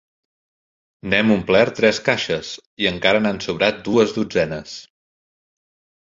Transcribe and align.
N'hem 1.09 1.33
omplert 1.33 1.75
tres 1.79 1.99
caixes 2.07 2.53
i 2.85 2.89
encara 2.91 3.19
n'han 3.25 3.41
sobrat 3.47 3.83
dues 3.89 4.15
dotzenes. 4.17 4.73